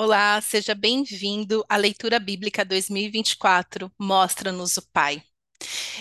[0.00, 5.20] Olá, seja bem-vindo à Leitura Bíblica 2024, Mostra-nos o Pai.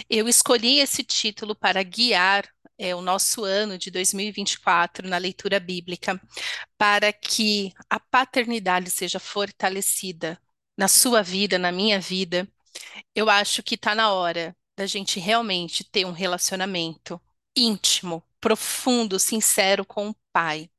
[0.07, 2.47] Eu escolhi esse título para guiar
[2.77, 6.21] é, o nosso ano de 2024 na leitura bíblica,
[6.77, 10.39] para que a paternidade seja fortalecida
[10.77, 12.47] na sua vida, na minha vida.
[13.15, 17.19] Eu acho que está na hora da gente realmente ter um relacionamento
[17.55, 20.69] íntimo, profundo, sincero com o Pai.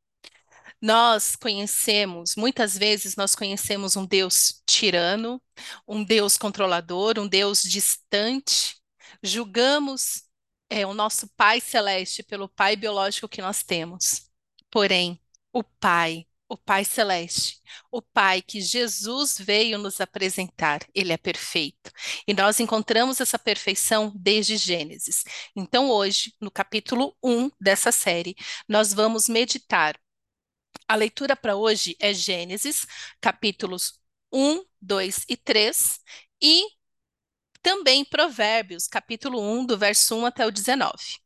[0.80, 5.42] Nós conhecemos, muitas vezes nós conhecemos um Deus tirano,
[5.86, 8.76] um Deus controlador, um Deus distante.
[9.22, 10.22] Julgamos
[10.70, 14.30] é, o nosso Pai celeste pelo Pai biológico que nós temos.
[14.70, 15.20] Porém,
[15.52, 17.60] o Pai, o Pai celeste,
[17.90, 21.90] o Pai que Jesus veio nos apresentar, ele é perfeito.
[22.26, 25.24] E nós encontramos essa perfeição desde Gênesis.
[25.56, 28.36] Então, hoje, no capítulo 1 dessa série,
[28.68, 29.98] nós vamos meditar
[30.86, 32.86] a leitura para hoje é Gênesis,
[33.20, 34.00] capítulos
[34.32, 36.00] 1, 2 e 3,
[36.40, 36.66] e
[37.62, 41.18] também Provérbios, capítulo 1, do verso 1 até o 19.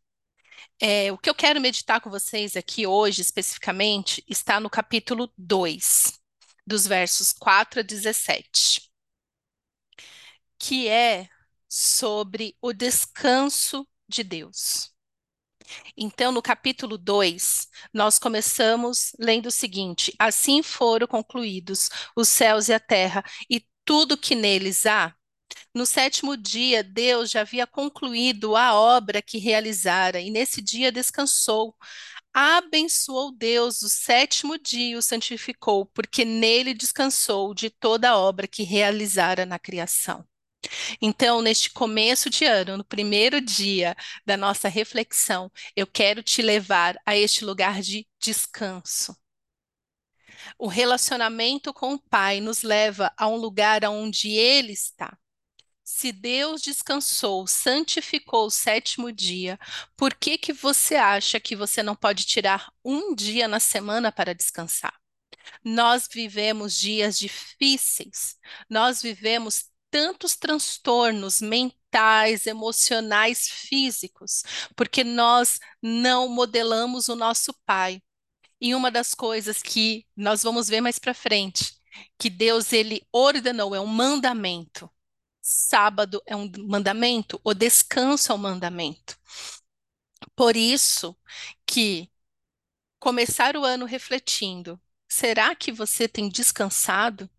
[0.80, 6.20] É, o que eu quero meditar com vocês aqui hoje, especificamente, está no capítulo 2,
[6.66, 8.90] dos versos 4 a 17,
[10.58, 11.28] que é
[11.68, 14.91] sobre o descanso de Deus.
[15.96, 22.72] Então, no capítulo 2, nós começamos lendo o seguinte: Assim foram concluídos os céus e
[22.72, 25.14] a terra e tudo que neles há.
[25.74, 31.74] No sétimo dia, Deus já havia concluído a obra que realizara, e nesse dia descansou.
[32.34, 38.62] Abençoou Deus o sétimo dia o santificou, porque nele descansou de toda a obra que
[38.62, 40.26] realizara na criação.
[41.00, 46.96] Então, neste começo de ano, no primeiro dia da nossa reflexão, eu quero te levar
[47.06, 49.16] a este lugar de descanso.
[50.58, 55.16] O relacionamento com o Pai nos leva a um lugar onde Ele está.
[55.84, 59.58] Se Deus descansou, santificou o sétimo dia,
[59.96, 64.34] por que que você acha que você não pode tirar um dia na semana para
[64.34, 64.94] descansar?
[65.64, 68.36] Nós vivemos dias difíceis,
[68.70, 74.42] nós vivemos tantos transtornos mentais, emocionais, físicos,
[74.74, 78.02] porque nós não modelamos o nosso pai.
[78.60, 81.74] E uma das coisas que nós vamos ver mais para frente,
[82.18, 84.90] que Deus ele ordenou, é um mandamento.
[85.42, 89.16] Sábado é um mandamento, o descanso é um mandamento.
[90.36, 91.16] Por isso
[91.66, 92.10] que
[93.00, 97.30] começar o ano refletindo, será que você tem descansado?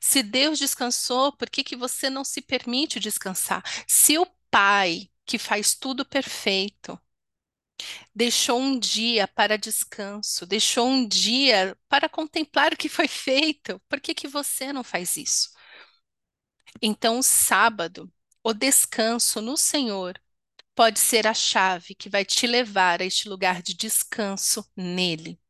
[0.00, 3.62] Se Deus descansou, por que que você não se permite descansar?
[3.86, 6.98] Se o Pai, que faz tudo perfeito,
[8.14, 14.00] deixou um dia para descanso, deixou um dia para contemplar o que foi feito, por
[14.00, 15.50] que que você não faz isso?
[16.80, 18.10] Então, o sábado,
[18.42, 20.18] o descanso no Senhor,
[20.74, 25.40] pode ser a chave que vai te levar a este lugar de descanso nele.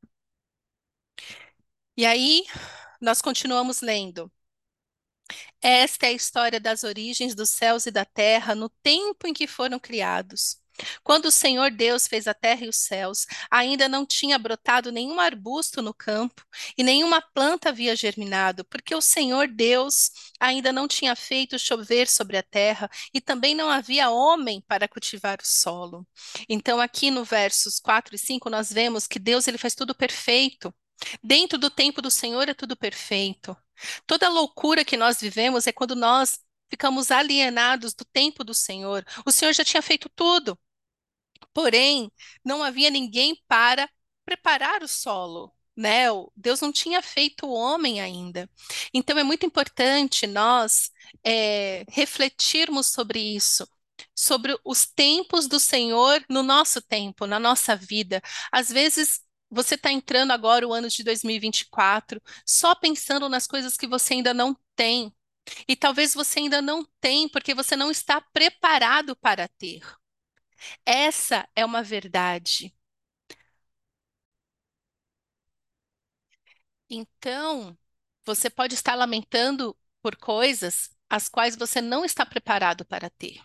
[1.96, 2.44] E aí,
[3.00, 4.30] nós continuamos lendo.
[5.60, 9.46] Esta é a história das origens dos céus e da terra no tempo em que
[9.46, 10.58] foram criados.
[11.02, 15.18] Quando o Senhor Deus fez a terra e os céus, ainda não tinha brotado nenhum
[15.18, 16.44] arbusto no campo
[16.76, 22.36] e nenhuma planta havia germinado, porque o Senhor Deus ainda não tinha feito chover sobre
[22.36, 26.06] a terra e também não havia homem para cultivar o solo.
[26.48, 30.74] Então, aqui no versos 4 e 5, nós vemos que Deus ele faz tudo perfeito.
[31.22, 33.56] Dentro do tempo do Senhor é tudo perfeito.
[34.06, 36.40] Toda loucura que nós vivemos é quando nós
[36.70, 39.04] ficamos alienados do tempo do Senhor.
[39.24, 40.58] O Senhor já tinha feito tudo.
[41.52, 42.10] Porém,
[42.44, 43.88] não havia ninguém para
[44.24, 46.06] preparar o solo, né?
[46.34, 48.50] Deus não tinha feito o homem ainda.
[48.92, 50.90] Então é muito importante nós
[51.24, 53.66] é, refletirmos sobre isso,
[54.14, 58.22] sobre os tempos do Senhor no nosso tempo, na nossa vida.
[58.50, 59.20] Às vezes
[59.50, 64.34] você está entrando agora o ano de 2024 só pensando nas coisas que você ainda
[64.34, 65.14] não tem.
[65.68, 69.80] E talvez você ainda não tem porque você não está preparado para ter.
[70.86, 72.74] Essa é uma verdade.
[76.90, 77.76] Então,
[78.24, 83.40] você pode estar lamentando por coisas as quais você não está preparado para ter.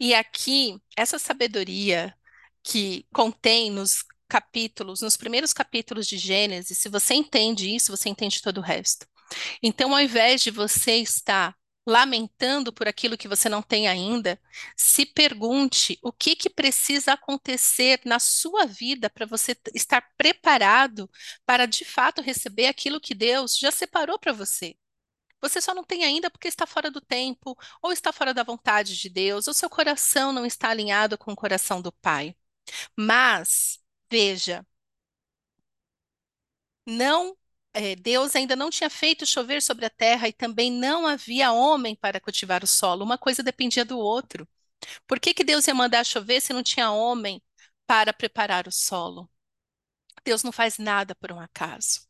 [0.00, 2.16] E aqui, essa sabedoria
[2.62, 8.42] que contém nos capítulos, nos primeiros capítulos de Gênesis, se você entende isso, você entende
[8.42, 9.06] todo o resto.
[9.62, 14.38] Então, ao invés de você estar lamentando por aquilo que você não tem ainda,
[14.76, 21.10] se pergunte o que que precisa acontecer na sua vida para você estar preparado
[21.46, 24.76] para de fato receber aquilo que Deus já separou para você.
[25.40, 28.96] Você só não tem ainda porque está fora do tempo, ou está fora da vontade
[28.98, 32.36] de Deus, ou seu coração não está alinhado com o coração do Pai.
[32.96, 33.78] Mas,
[34.10, 34.66] veja,
[36.86, 37.36] não
[37.74, 41.94] é, Deus ainda não tinha feito chover sobre a terra e também não havia homem
[41.94, 43.04] para cultivar o solo.
[43.04, 44.48] Uma coisa dependia do outro.
[45.06, 47.42] Por que, que Deus ia mandar chover se não tinha homem
[47.86, 49.30] para preparar o solo?
[50.24, 52.02] Deus não faz nada por um acaso.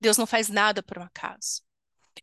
[0.00, 1.62] Deus não faz nada por um acaso.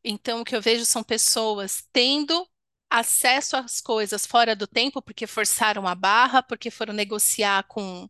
[0.03, 2.47] Então, o que eu vejo são pessoas tendo
[2.89, 8.09] acesso às coisas fora do tempo porque forçaram a barra, porque foram negociar com,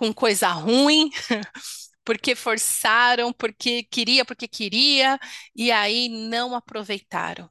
[0.00, 1.10] com coisa ruim,
[2.02, 5.20] porque forçaram, porque queria, porque queria,
[5.54, 7.50] e aí não aproveitaram.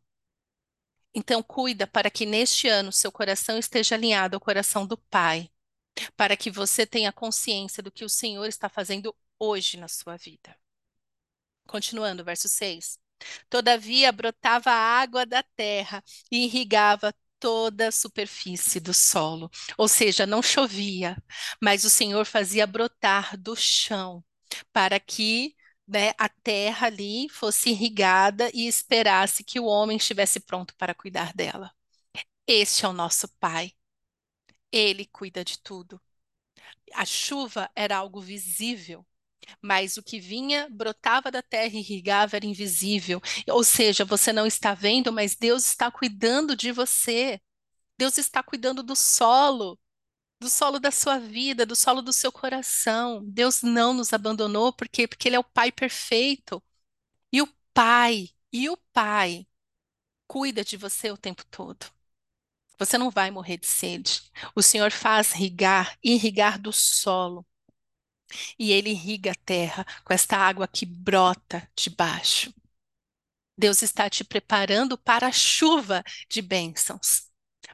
[1.13, 5.47] Então, cuida para que neste ano seu coração esteja alinhado ao coração do Pai,
[6.17, 10.57] para que você tenha consciência do que o Senhor está fazendo hoje na sua vida.
[11.67, 12.97] Continuando, verso 6.
[13.47, 19.49] Todavia brotava água da terra e irrigava toda a superfície do solo.
[19.77, 21.17] Ou seja, não chovia,
[21.61, 24.23] mas o Senhor fazia brotar do chão
[24.73, 25.55] para que
[25.87, 31.33] né, a terra ali fosse irrigada e esperasse que o homem estivesse pronto para cuidar
[31.33, 31.71] dela.
[32.47, 33.73] Este é o nosso Pai.
[34.71, 36.01] Ele cuida de tudo.
[36.93, 39.05] A chuva era algo visível,
[39.61, 43.21] mas o que vinha, brotava da terra e irrigava era invisível.
[43.49, 47.39] Ou seja, você não está vendo, mas Deus está cuidando de você.
[47.97, 49.79] Deus está cuidando do solo
[50.39, 53.23] do solo da sua vida, do solo do seu coração.
[53.25, 55.07] Deus não nos abandonou, por quê?
[55.07, 56.63] Porque Ele é o Pai perfeito.
[57.31, 59.47] E o Pai, e o Pai
[60.27, 61.87] cuida de você o tempo todo.
[62.77, 64.21] Você não vai morrer de sede.
[64.55, 67.45] O Senhor faz irrigar, irrigar do solo.
[68.57, 72.53] E Ele irriga a terra com esta água que brota de baixo.
[73.57, 77.29] Deus está te preparando para a chuva de bênçãos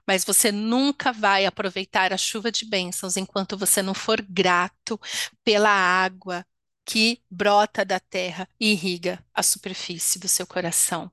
[0.07, 4.99] mas você nunca vai aproveitar a chuva de bênçãos enquanto você não for grato
[5.43, 6.45] pela água
[6.85, 11.11] que brota da terra e irriga a superfície do seu coração,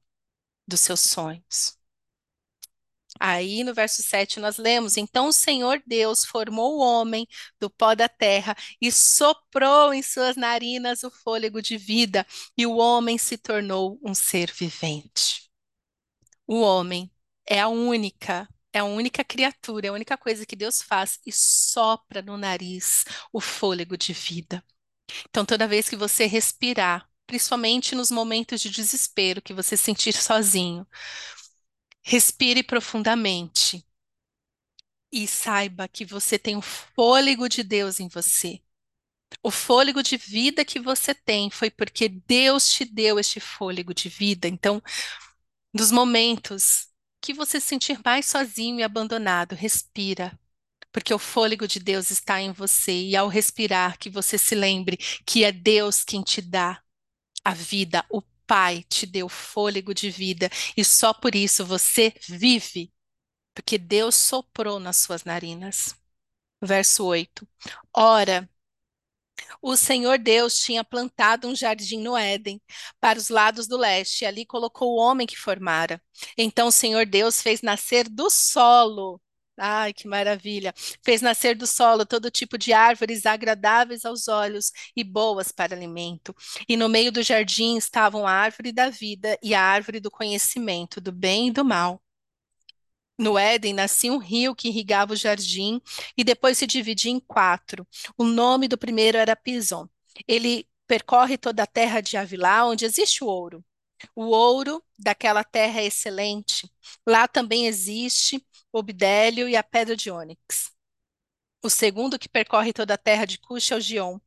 [0.68, 1.78] dos seus sonhos.
[3.24, 7.24] Aí no verso 7 nós lemos: Então o Senhor Deus formou o homem
[7.60, 12.26] do pó da terra e soprou em suas narinas o fôlego de vida,
[12.58, 15.48] e o homem se tornou um ser vivente.
[16.46, 17.10] O homem
[17.48, 21.30] é a única é a única criatura, é a única coisa que Deus faz e
[21.32, 24.64] sopra no nariz o fôlego de vida.
[25.28, 30.86] Então, toda vez que você respirar, principalmente nos momentos de desespero que você sentir sozinho,
[32.02, 33.84] respire profundamente
[35.10, 38.60] e saiba que você tem o fôlego de Deus em você.
[39.42, 44.08] O fôlego de vida que você tem foi porque Deus te deu este fôlego de
[44.08, 44.48] vida.
[44.48, 44.82] Então,
[45.72, 46.88] nos momentos
[47.20, 50.38] que você se sentir mais sozinho e abandonado, respira,
[50.90, 54.96] porque o fôlego de Deus está em você e ao respirar que você se lembre
[55.24, 56.82] que é Deus quem te dá
[57.44, 58.22] a vida, o
[58.52, 62.92] Pai te deu fôlego de vida e só por isso você vive,
[63.54, 65.94] porque Deus soprou nas suas narinas.
[66.62, 67.48] Verso 8.
[67.96, 68.46] Ora,
[69.62, 72.60] o Senhor Deus tinha plantado um jardim no Éden,
[73.00, 76.02] para os lados do leste, e ali colocou o homem que formara.
[76.36, 79.18] Então o Senhor Deus fez nascer do solo.
[79.64, 80.74] Ai, que maravilha!
[81.04, 86.34] Fez nascer do solo todo tipo de árvores agradáveis aos olhos e boas para alimento.
[86.68, 91.00] E no meio do jardim estavam a árvore da vida e a árvore do conhecimento
[91.00, 92.02] do bem e do mal.
[93.18, 95.80] No Éden nascia um rio que irrigava o jardim
[96.16, 97.86] e depois se dividia em quatro.
[98.16, 99.88] O nome do primeiro era Pison.
[100.26, 103.64] Ele percorre toda a terra de Avilá, onde existe o ouro.
[104.14, 106.70] O ouro daquela terra é excelente.
[107.06, 110.72] Lá também existe o bidélio e a pedra de ônix.
[111.62, 114.18] O segundo que percorre toda a terra de Cush é o Gion.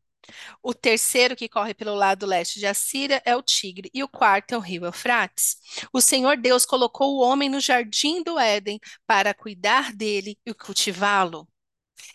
[0.63, 4.53] O terceiro que corre pelo lado leste de Assíria é o Tigre, e o quarto
[4.53, 5.57] é o rio Eufrates.
[5.93, 11.47] O Senhor Deus colocou o homem no jardim do Éden para cuidar dele e cultivá-lo.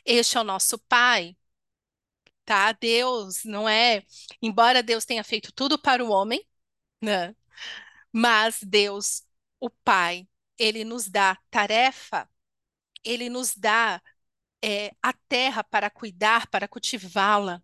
[0.04, 1.36] Este é o nosso Pai.
[2.44, 2.72] Tá?
[2.72, 4.02] Deus não é,
[4.42, 6.44] embora Deus tenha feito tudo para o homem,
[7.02, 7.34] né?
[8.12, 9.24] Mas Deus,
[9.60, 10.28] o Pai,
[10.58, 12.28] ele nos dá tarefa,
[13.04, 14.02] ele nos dá
[14.62, 17.62] é, a terra para cuidar, para cultivá-la.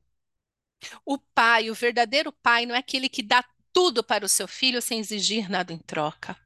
[1.04, 4.80] O pai, o verdadeiro pai, não é aquele que dá tudo para o seu filho
[4.82, 6.36] sem exigir nada em troca.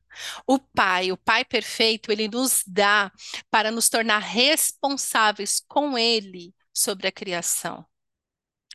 [0.46, 3.12] O Pai, o Pai perfeito, ele nos dá
[3.50, 7.86] para nos tornar responsáveis com Ele sobre a criação.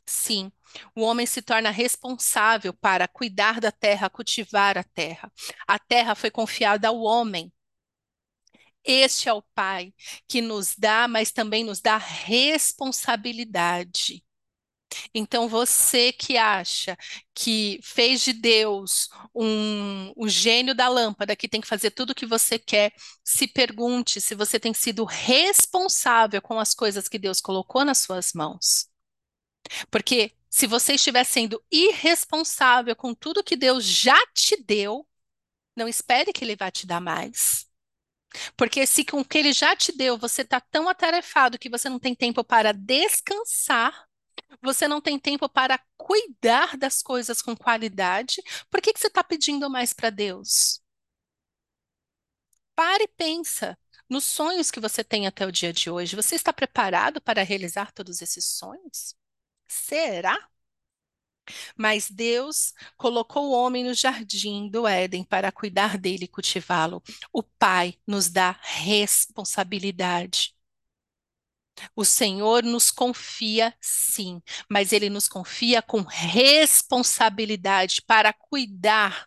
[0.08, 0.50] Sim,
[0.94, 5.32] o homem se torna responsável para cuidar da terra, cultivar a terra.
[5.66, 7.52] A terra foi confiada ao homem.
[8.84, 9.92] Este é o Pai
[10.28, 14.22] que nos dá, mas também nos dá responsabilidade.
[15.14, 16.96] Então, você que acha
[17.34, 22.14] que fez de Deus um, o gênio da lâmpada, que tem que fazer tudo o
[22.14, 22.92] que você quer,
[23.24, 28.32] se pergunte se você tem sido responsável com as coisas que Deus colocou nas suas
[28.34, 28.88] mãos.
[29.90, 35.06] Porque se você estiver sendo irresponsável com tudo que Deus já te deu,
[35.76, 37.66] não espere que Ele vá te dar mais.
[38.56, 41.88] Porque se com o que Ele já te deu você está tão atarefado que você
[41.88, 44.06] não tem tempo para descansar,
[44.62, 49.22] você não tem tempo para cuidar das coisas com qualidade, por que, que você está
[49.24, 50.80] pedindo mais para Deus?
[52.74, 56.16] Pare e pensa nos sonhos que você tem até o dia de hoje.
[56.16, 59.14] Você está preparado para realizar todos esses sonhos?
[59.68, 60.36] Será?
[61.76, 67.02] Mas Deus colocou o homem no jardim do Éden para cuidar dele e cultivá-lo.
[67.32, 70.54] O Pai nos dá responsabilidade.
[71.94, 79.26] O Senhor nos confia, sim, mas Ele nos confia com responsabilidade para cuidar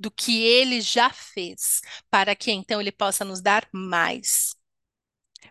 [0.00, 4.54] do que Ele já fez, para que então Ele possa nos dar mais.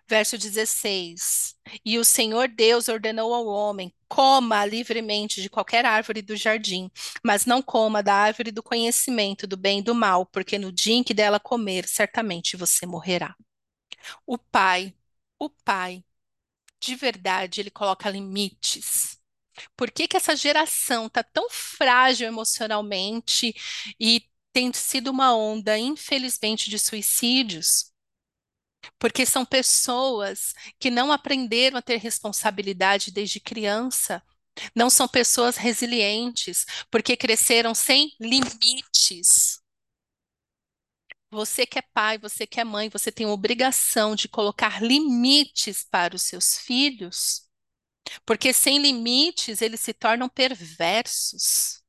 [0.08, 6.36] Verso 16: E o Senhor Deus ordenou ao homem: coma livremente de qualquer árvore do
[6.36, 6.90] jardim,
[7.24, 10.96] mas não coma da árvore do conhecimento do bem e do mal, porque no dia
[10.96, 13.36] em que dela comer, certamente você morrerá.
[14.26, 14.94] O Pai,
[15.40, 16.04] o Pai,
[16.82, 19.20] de verdade, ele coloca limites.
[19.78, 23.54] Por que que essa geração está tão frágil emocionalmente
[24.00, 24.24] e
[24.54, 27.94] tem sido uma onda, infelizmente, de suicídios?
[29.00, 34.22] Porque são pessoas que não aprenderam a ter responsabilidade desde criança.
[34.76, 39.60] Não são pessoas resilientes, porque cresceram sem limites.
[41.32, 46.16] Você que é pai, você que é mãe, você tem obrigação de colocar limites para
[46.16, 47.44] os seus filhos,
[48.26, 51.85] porque sem limites eles se tornam perversos.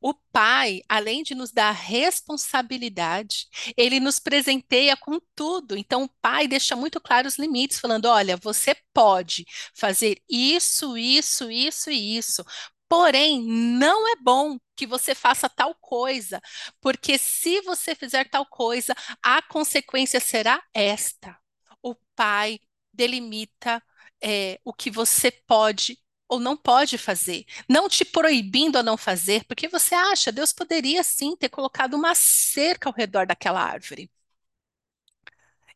[0.00, 5.76] O Pai, além de nos dar responsabilidade, ele nos presenteia com tudo.
[5.76, 11.50] Então, o Pai deixa muito claro os limites, falando: olha, você pode fazer isso, isso,
[11.50, 12.44] isso e isso.
[12.88, 16.40] Porém, não é bom que você faça tal coisa,
[16.80, 21.36] porque se você fizer tal coisa, a consequência será esta.
[21.82, 22.60] O pai
[22.92, 23.82] delimita
[24.22, 29.44] é, o que você pode ou não pode fazer, não te proibindo a não fazer,
[29.44, 34.10] porque você acha, Deus poderia sim ter colocado uma cerca ao redor daquela árvore.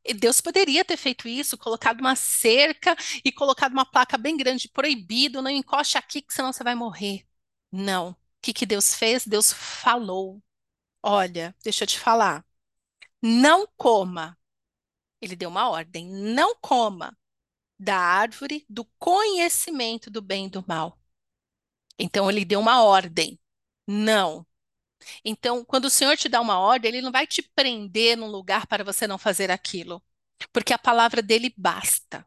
[0.04, 4.68] E Deus poderia ter feito isso, colocado uma cerca e colocado uma placa bem grande,
[4.68, 7.26] proibido, não encoste aqui, que senão você vai morrer.
[7.70, 8.10] Não.
[8.10, 9.26] O que, que Deus fez?
[9.26, 10.42] Deus falou.
[11.02, 12.44] Olha, deixa eu te falar.
[13.22, 14.38] Não coma.
[15.20, 16.06] Ele deu uma ordem.
[16.08, 17.16] Não coma
[17.80, 20.98] da árvore do conhecimento do bem e do mal.
[21.98, 23.38] Então ele deu uma ordem.
[23.86, 24.46] Não.
[25.24, 28.66] Então, quando o Senhor te dá uma ordem, ele não vai te prender num lugar
[28.66, 30.02] para você não fazer aquilo,
[30.52, 32.26] porque a palavra dele basta.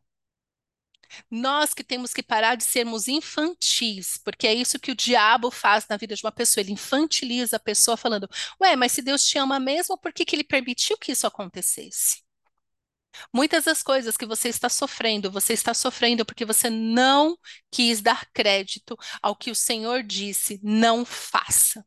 [1.29, 5.87] Nós que temos que parar de sermos infantis, porque é isso que o diabo faz
[5.87, 6.61] na vida de uma pessoa.
[6.63, 8.27] Ele infantiliza a pessoa falando:
[8.61, 12.22] Ué, mas se Deus te ama mesmo, por que, que ele permitiu que isso acontecesse?
[13.33, 17.37] Muitas das coisas que você está sofrendo, você está sofrendo porque você não
[17.71, 21.85] quis dar crédito ao que o Senhor disse, não faça.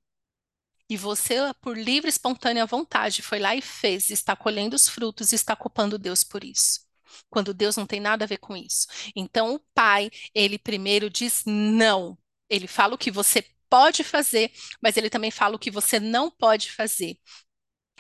[0.88, 5.33] E você, por livre e espontânea vontade, foi lá e fez, está colhendo os frutos
[5.33, 6.80] e está culpando Deus por isso.
[7.28, 8.87] Quando Deus não tem nada a ver com isso.
[9.14, 12.16] Então, o pai, ele primeiro diz não.
[12.49, 16.30] Ele fala o que você pode fazer, mas ele também fala o que você não
[16.30, 17.18] pode fazer.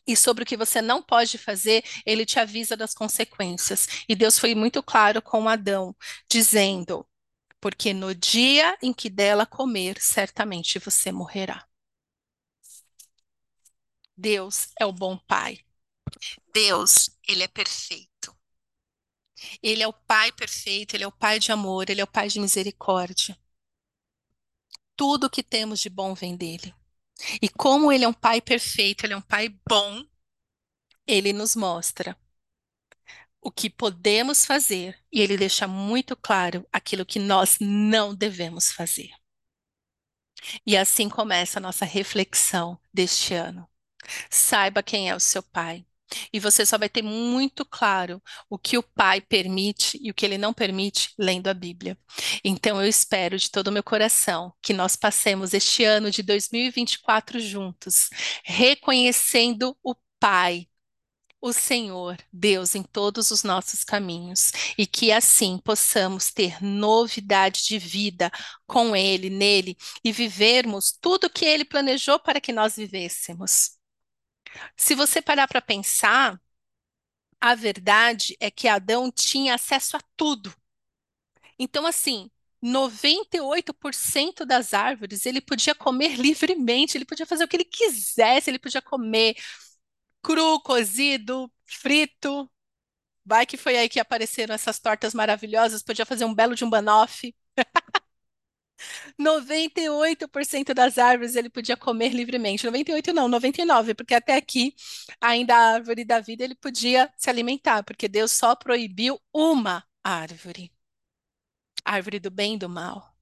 [0.06, 3.88] E sobre o que você não pode fazer, ele te avisa das consequências.
[4.08, 5.94] E Deus foi muito claro com Adão,
[6.30, 7.06] dizendo:
[7.60, 11.66] Porque no dia em que dela comer, certamente você morrerá.
[14.16, 15.60] Deus é o bom Pai.
[16.52, 18.36] Deus, ele é perfeito.
[19.62, 22.28] Ele é o Pai perfeito, ele é o Pai de amor, ele é o Pai
[22.28, 23.36] de misericórdia.
[24.94, 26.74] Tudo que temos de bom vem dele.
[27.40, 30.04] E como ele é um Pai perfeito, ele é um Pai bom,
[31.06, 32.16] ele nos mostra
[33.40, 39.10] o que podemos fazer e ele deixa muito claro aquilo que nós não devemos fazer.
[40.66, 43.68] E assim começa a nossa reflexão deste ano.
[44.30, 45.86] Saiba quem é o seu pai.
[46.32, 50.24] E você só vai ter muito claro o que o pai permite e o que
[50.24, 51.98] ele não permite lendo a Bíblia.
[52.44, 57.40] Então eu espero de todo o meu coração que nós passemos este ano de 2024
[57.40, 58.08] juntos,
[58.44, 60.66] reconhecendo o Pai
[61.40, 67.78] o Senhor, Deus, em todos os nossos caminhos, e que assim possamos ter novidade de
[67.78, 68.30] vida
[68.66, 73.76] com Ele, nele, e vivermos tudo que Ele planejou para que nós vivêssemos.
[74.76, 76.40] Se você parar para pensar,
[77.40, 80.54] a verdade é que Adão tinha acesso a tudo.
[81.58, 82.30] Então, assim,
[82.62, 88.58] 98% das árvores ele podia comer livremente, ele podia fazer o que ele quisesse, ele
[88.58, 89.36] podia comer
[90.22, 92.50] cru, cozido, frito.
[93.24, 96.70] Vai que foi aí que apareceram essas tortas maravilhosas, podia fazer um belo de um
[96.70, 97.34] banoffee.
[99.18, 102.64] 98% das árvores ele podia comer livremente.
[102.64, 104.74] 98 não, 99, porque até aqui
[105.20, 110.72] ainda a árvore da vida ele podia se alimentar, porque Deus só proibiu uma árvore.
[111.84, 113.16] A árvore do bem e do mal.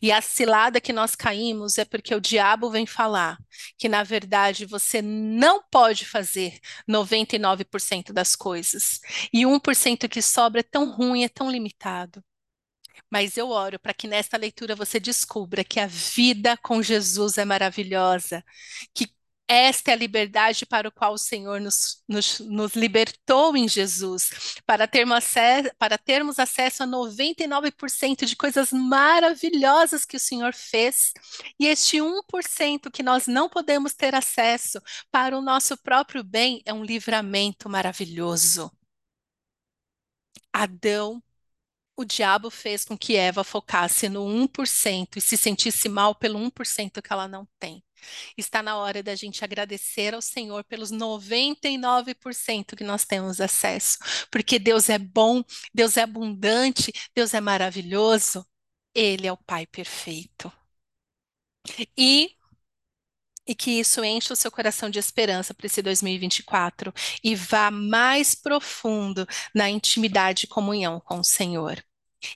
[0.00, 3.38] E a cilada que nós caímos é porque o diabo vem falar
[3.78, 9.00] que, na verdade, você não pode fazer 99% das coisas.
[9.32, 12.22] E 1% que sobra é tão ruim, é tão limitado.
[13.10, 17.44] Mas eu oro para que nesta leitura você descubra que a vida com Jesus é
[17.44, 18.44] maravilhosa,
[18.94, 19.12] que
[19.48, 24.56] esta é a liberdade para o qual o Senhor nos, nos, nos libertou em Jesus,
[24.64, 31.12] para termos, acesso, para termos acesso a 99% de coisas maravilhosas que o Senhor fez,
[31.60, 34.80] e este 1% que nós não podemos ter acesso
[35.10, 38.72] para o nosso próprio bem é um livramento maravilhoso.
[40.50, 41.22] Adão
[41.96, 47.02] o diabo fez com que Eva focasse no 1% e se sentisse mal pelo 1%
[47.02, 47.84] que ela não tem.
[48.36, 53.98] Está na hora da gente agradecer ao Senhor pelos 99% que nós temos acesso,
[54.30, 58.44] porque Deus é bom, Deus é abundante, Deus é maravilhoso,
[58.94, 60.52] Ele é o Pai perfeito.
[61.96, 62.36] E
[63.46, 68.34] e que isso encha o seu coração de esperança para esse 2024 e vá mais
[68.34, 71.82] profundo na intimidade e comunhão com o Senhor.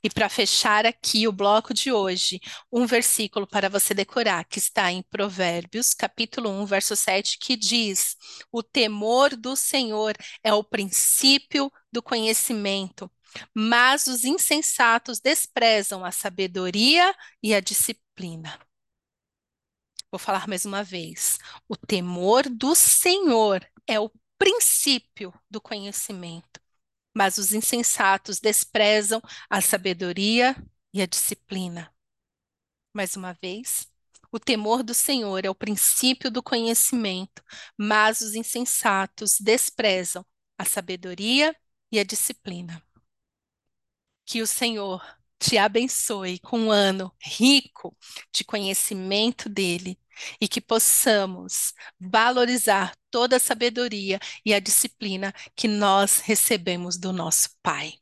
[0.03, 2.40] E para fechar aqui o bloco de hoje,
[2.73, 8.16] um versículo para você decorar, que está em Provérbios, capítulo 1, verso 7, que diz:
[8.51, 13.11] O temor do Senhor é o princípio do conhecimento,
[13.55, 18.59] mas os insensatos desprezam a sabedoria e a disciplina.
[20.16, 21.38] Vou falar mais uma vez.
[21.68, 26.59] O temor do Senhor é o princípio do conhecimento,
[27.14, 30.57] mas os insensatos desprezam a sabedoria
[30.90, 31.94] e a disciplina.
[32.94, 33.92] Mais uma vez.
[34.33, 37.44] O temor do Senhor é o princípio do conhecimento,
[37.76, 40.24] mas os insensatos desprezam
[40.57, 41.55] a sabedoria
[41.92, 42.83] e a disciplina.
[44.24, 45.05] Que o Senhor
[45.38, 47.94] te abençoe com um ano rico
[48.33, 49.98] de conhecimento dele
[50.40, 57.50] e que possamos valorizar toda a sabedoria e a disciplina que nós recebemos do nosso
[57.62, 57.94] Pai.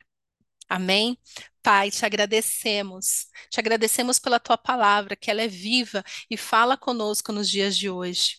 [0.68, 1.18] Amém?
[1.62, 7.32] Pai, te agradecemos, te agradecemos pela tua palavra, que ela é viva e fala conosco
[7.32, 8.38] nos dias de hoje.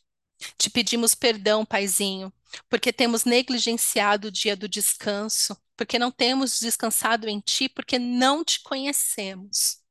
[0.58, 2.32] Te pedimos perdão, Paizinho,
[2.70, 8.44] porque temos negligenciado o dia do descanso, porque não temos descansado em Ti, porque não
[8.44, 9.85] te conhecemos.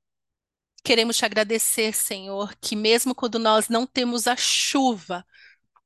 [0.85, 5.27] Queremos te agradecer, Senhor, que mesmo quando nós não temos a chuva,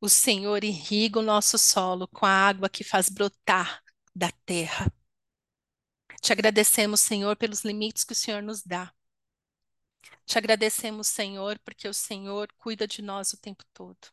[0.01, 3.81] o Senhor irriga o nosso solo com a água que faz brotar
[4.13, 4.93] da terra.
[6.21, 8.93] Te agradecemos, Senhor, pelos limites que o Senhor nos dá.
[10.27, 14.09] Te agradecemos, Senhor, porque o Senhor cuida de nós o tempo todo.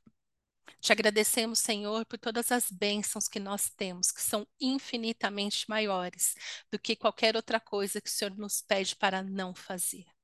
[0.79, 6.35] Te agradecemos, Senhor, por todas as bênçãos que nós temos, que são infinitamente maiores
[6.71, 10.14] do que qualquer outra coisa que o Senhor nos pede para não fazer.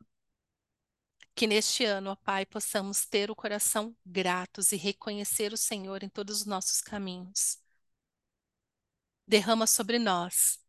[1.35, 6.09] Que neste ano, ó Pai, possamos ter o coração gratos e reconhecer o Senhor em
[6.09, 7.57] todos os nossos caminhos.
[9.27, 10.59] Derrama sobre nós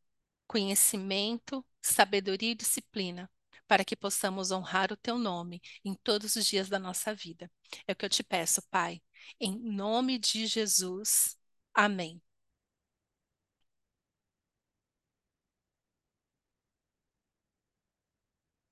[0.46, 3.30] conhecimento, sabedoria e disciplina,
[3.66, 7.50] para que possamos honrar o Teu nome em todos os dias da nossa vida.
[7.86, 9.00] É o que eu te peço, Pai,
[9.40, 11.38] em nome de Jesus.
[11.74, 12.20] Amém.